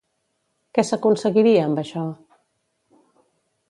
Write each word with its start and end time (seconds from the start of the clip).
Què 0.77 0.85
s'aconseguiria 0.87 1.69
amb 1.69 1.85
això? 1.85 2.09